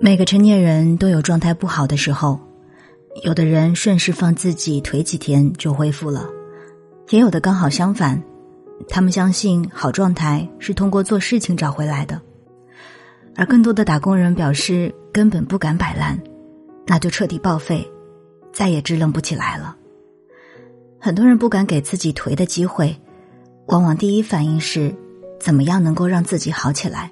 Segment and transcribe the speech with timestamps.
[0.00, 2.38] 每个成年人都有状态不好的时候，
[3.24, 6.28] 有的人顺势放自己腿几天就恢复了，
[7.10, 8.22] 也有的刚好相反，
[8.88, 12.20] 他们相信好状态是通过做事情找回来的，
[13.34, 16.22] 而更多的打工人表示根本不敢摆烂，
[16.86, 17.90] 那就彻底报废，
[18.52, 19.76] 再也支棱不起来了。
[21.00, 22.96] 很多人不敢给自己颓的机会，
[23.66, 24.94] 往往第一反应是，
[25.40, 27.10] 怎么样能够让自己好起来。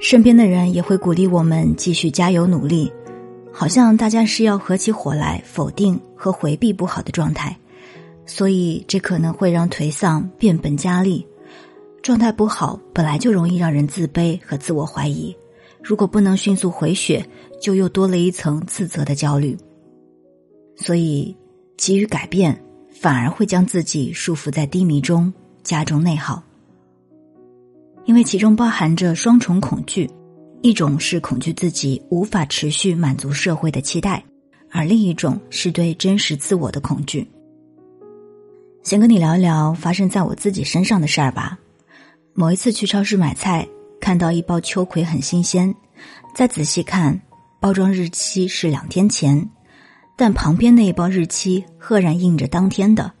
[0.00, 2.90] 身边的人也会鼓励我们继续加油努力，
[3.52, 7.56] 好像大家是要合起伙来否定和回避不好的状态，
[8.24, 11.26] 所以这可能会让颓丧变本加厉。
[12.00, 15.36] 状态不好本来就容易让人自卑和自我怀疑，
[15.82, 17.24] 如果不能迅速回血，
[17.60, 19.58] 就又多了一层自责的焦虑。
[20.76, 21.36] 所以，
[21.76, 22.56] 急于改变
[22.88, 25.32] 反而会将自己束缚在低迷中，
[25.64, 26.40] 加重内耗。
[28.08, 30.10] 因为其中包含着双重恐惧，
[30.62, 34.24] 一种是恐惧自己无法持续满足社会的期待，
[34.70, 37.30] 而另一种是对真实自我的恐惧。
[38.82, 41.58] 先跟你聊一聊发生在我自己身上的事儿吧。
[42.32, 43.68] 某一次去超市买菜，
[44.00, 45.74] 看到一包秋葵很新鲜，
[46.34, 47.20] 再仔细看，
[47.60, 49.50] 包装日期是两天前，
[50.16, 53.12] 但旁边那一包日期赫然印着当天的，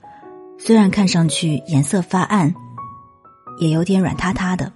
[0.58, 2.54] 虽然看上去颜色发暗，
[3.58, 4.72] 也有点软塌塌的。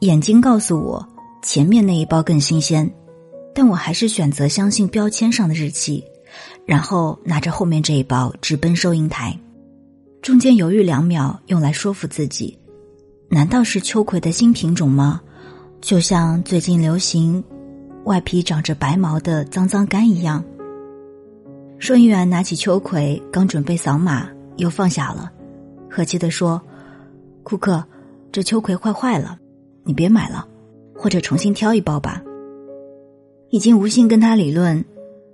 [0.00, 1.06] 眼睛告诉我
[1.42, 2.90] 前面那一包更新鲜，
[3.54, 6.02] 但我还是选择相信标签上的日期，
[6.64, 9.38] 然后拿着后面这一包直奔收银台。
[10.22, 12.58] 中间犹豫两秒，用来说服自己：
[13.28, 15.20] 难道是秋葵的新品种吗？
[15.82, 17.42] 就像最近流行
[18.04, 20.42] 外皮长着白毛的脏脏干一样。
[21.78, 25.30] 收银员拿起秋葵，刚准备扫码，又放下了，
[25.90, 26.60] 和气地说
[27.44, 27.84] ：“顾客，
[28.32, 29.36] 这秋葵坏坏了。”
[29.90, 30.46] 你别买了，
[30.94, 32.22] 或者重新挑一包吧。
[33.48, 34.84] 已经无心跟他理论，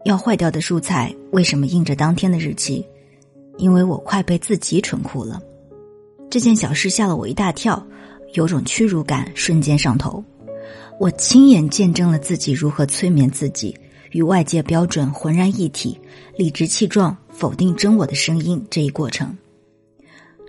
[0.06, 2.82] 要坏掉的蔬菜为什么印着当天的日期？
[3.58, 5.42] 因为我快被自己蠢哭了。
[6.30, 7.86] 这件小事吓了我一大跳，
[8.32, 10.24] 有种屈辱感瞬间上头。
[10.98, 13.76] 我亲眼见证了自己如何催眠自己，
[14.12, 16.00] 与外界标准浑然一体，
[16.38, 19.36] 理直气壮否定真我的声音这一过程。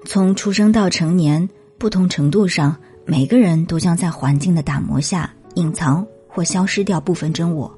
[0.05, 2.77] 从出生到成年，不同程度上。
[3.09, 7.73] 每个人都将在环境的打磨下隐藏或消失掉部分真我，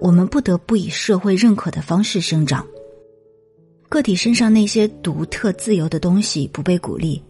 [0.00, 2.64] 我们不得不以社会认可的方式生长。
[3.88, 7.20] 个体身上那些独特自由的东西不被鼓励，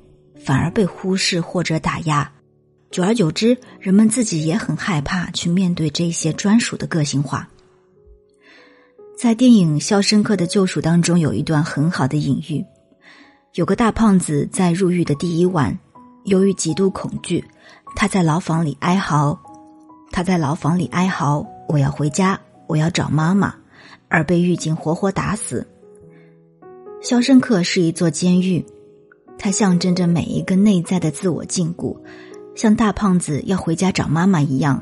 [0.44, 2.30] 反而被忽视或者打压。
[2.90, 7.48] 久而久之，人们自己也很害怕去面对这些专属的个性化。
[9.16, 12.62] 在电影《肖申克的救赎》当中，有一段很好的隐喻：
[13.54, 15.78] 有个大胖子在入狱的第一晚。
[16.26, 17.44] 由于极度恐惧，
[17.94, 19.38] 他在牢房里哀嚎，
[20.10, 23.54] 他在牢房里哀嚎：“我要回家，我要找妈妈。”
[24.08, 25.66] 而被狱警活活打死。
[27.00, 28.64] 肖申克是一座监狱，
[29.36, 31.96] 它象征着每一个内在的自我禁锢，
[32.54, 34.80] 像大胖子要回家找妈妈一样，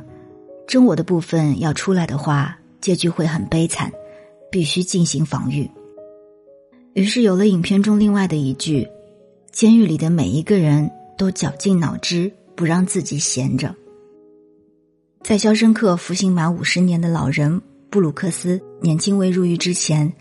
[0.67, 3.91] 真我的部分要出来的话，结局会很悲惨，
[4.51, 5.71] 必须进行防御。
[6.93, 8.87] 于是有了影片中另外的一句
[9.53, 13.75] ：“监狱里的每一个人。”都绞尽脑汁不让自己闲着。
[15.23, 17.61] 在肖申克服刑满五十年的老人
[17.91, 20.13] 布鲁克斯年轻未入狱之前，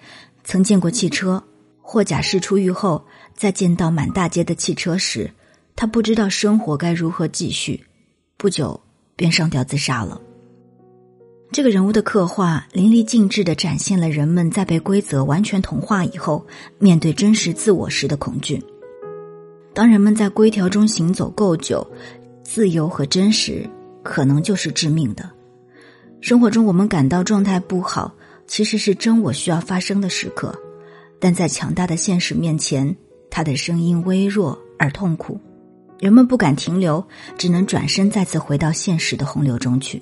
[0.44, 1.44] 曾见过汽车。
[1.86, 3.06] 或假释出狱后，
[3.36, 5.30] 再见到满大街的汽车时，
[5.76, 7.86] 他不知道生活该如何继续，
[8.38, 8.80] 不久
[9.18, 10.20] 便上吊自杀了。
[11.52, 16.48] 这个人物的刻画淋漓尽致的展现了人们在被规则完全同化以后，
[16.80, 18.64] 面对真实自我时的恐惧。
[19.74, 21.86] 当人们在规条中行走够久，
[22.44, 23.68] 自由和真实
[24.04, 25.30] 可能就是致命的。
[26.22, 28.14] 生活中，我们感到状态不好，
[28.46, 30.54] 其实是真我需要发生的时刻，
[31.20, 32.96] 但在强大的现实面前，
[33.30, 35.40] 他的声音微弱而痛苦。
[36.00, 37.04] 人们不敢停留，
[37.38, 40.02] 只能转身再次回到现实的洪流中去。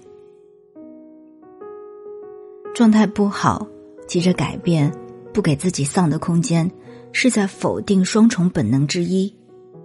[2.74, 3.66] 状态不好，
[4.08, 4.92] 急着改变，
[5.34, 6.70] 不给自己丧的空间，
[7.12, 9.34] 是在否定双重本能之一。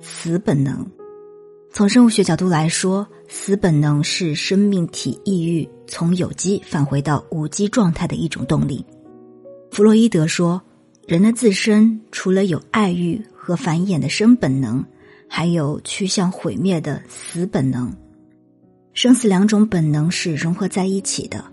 [0.01, 0.87] 死本能，
[1.73, 8.85] 从生物学角度来说，死本能是生命体抑郁从有机返回到无机状态的一种动力。
[9.71, 10.63] 弗洛伊德说，
[11.07, 14.85] 人的自身除了有爱欲和繁衍的生本能，
[15.29, 17.93] 还有趋向毁灭的死本能。
[18.93, 21.45] 生死两种本能是融合在一起的。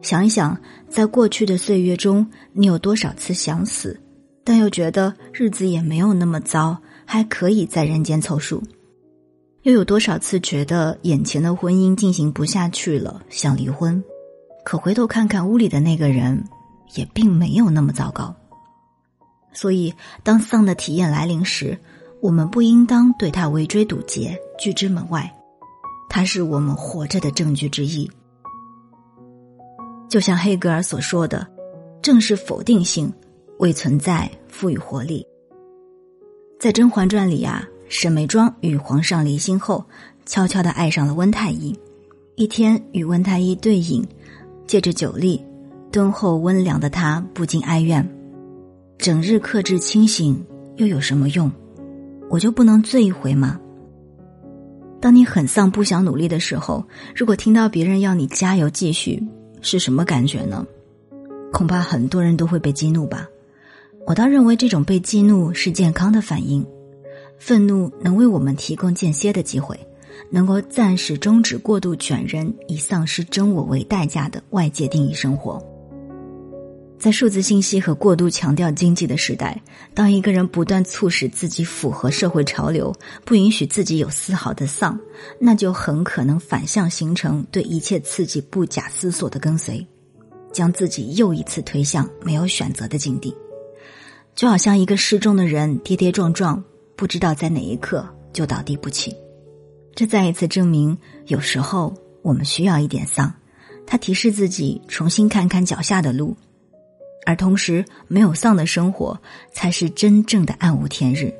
[0.00, 0.56] 想一想，
[0.88, 3.98] 在过去的岁月中，你有多少次想死，
[4.44, 6.80] 但又觉得日子也没有那么糟，
[7.10, 8.62] 还可以在人间凑数？
[9.62, 14.04] 又有多少次觉得眼前的婚姻进行不下去了，想离婚？
[14.62, 16.44] 可回头看看屋里的那个人，
[16.96, 18.36] 也并没有那么糟糕。
[19.54, 21.78] 所以，当丧的体验来临时，
[22.20, 25.34] 我们不应当对他围追堵截，拒之门外。
[26.10, 28.10] 它是我们活着的证据之一。
[30.10, 31.48] 就像黑格尔所说的，
[32.02, 33.10] 正是否定性
[33.60, 35.26] 为存在赋予活力。
[36.58, 39.84] 在《甄嬛传》里啊，沈眉庄与皇上离心后，
[40.26, 41.72] 悄悄的爱上了温太医。
[42.34, 44.04] 一天与温太医对饮，
[44.66, 45.40] 借着酒力，
[45.92, 48.04] 敦厚温良的他不禁哀怨：
[48.98, 50.44] 整日克制清醒
[50.78, 51.48] 又有什么用？
[52.28, 53.60] 我就不能醉一回吗？
[55.00, 56.84] 当你很丧、不想努力的时候，
[57.14, 59.22] 如果听到别人要你加油继续，
[59.60, 60.66] 是什么感觉呢？
[61.52, 63.28] 恐怕很多人都会被激怒吧。
[64.08, 66.66] 我倒认为这种被激怒是健康的反应，
[67.38, 69.78] 愤怒能为我们提供间歇的机会，
[70.30, 75.62] 能够暂时终止过度卷人、以丧失真我为代价的外界定义生活。
[76.98, 79.60] 在数字信息和过度强调经济的时代，
[79.92, 82.90] 当一个人不断促使自己符合社会潮流，
[83.26, 84.98] 不允许自己有丝毫的丧，
[85.38, 89.86] 那就很可能反向形成对一切刺激不假思索的跟随，
[90.50, 93.36] 将自己又一次推向没有选择的境地，
[94.38, 96.62] 就好像一个失重的人跌跌撞撞，
[96.94, 99.12] 不知道在哪一刻就倒地不起。
[99.96, 100.96] 这再一次证明，
[101.26, 101.92] 有时候
[102.22, 103.34] 我们需要一点丧，
[103.84, 106.36] 它提示自己重新看看脚下的路。
[107.26, 109.20] 而同时，没有丧的生活
[109.52, 111.34] 才是真正的暗无天日。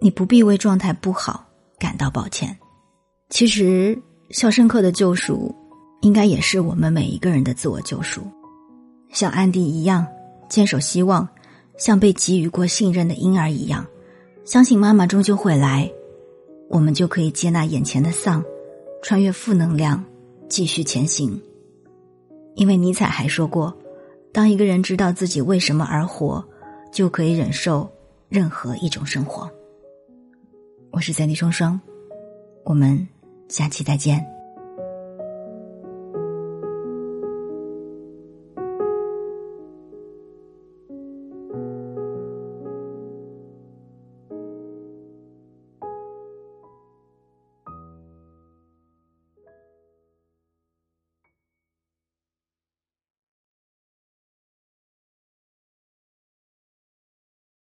[0.00, 1.44] 你不必为状态不好
[1.80, 2.56] 感到抱歉。
[3.28, 3.96] 其实，
[4.30, 5.52] 《肖申克的救赎》
[6.06, 8.22] 应该也是我们每一个人的自我救赎。
[9.10, 10.06] 像安迪一样
[10.48, 11.28] 坚守希望，
[11.76, 13.86] 像被给予过信任的婴儿一样，
[14.44, 15.90] 相信妈妈终究会来，
[16.68, 18.44] 我们就可以接纳眼前的丧，
[19.02, 20.04] 穿越负能量，
[20.48, 21.40] 继续前行。
[22.54, 23.76] 因为尼采还说过。
[24.32, 26.44] 当一个人知道自己为什么而活，
[26.92, 27.88] 就可以忍受
[28.28, 29.48] 任何一种生活。
[30.90, 31.80] 我是三弟双双，
[32.64, 33.06] 我们
[33.48, 34.33] 下期再见。